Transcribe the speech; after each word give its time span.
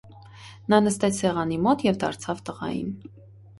Նա 0.73 0.79
նստեց 0.85 1.19
սեղանի 1.19 1.61
մոտ 1.67 1.85
և 1.89 2.01
դարձավ 2.07 2.43
տղային. 2.51 2.93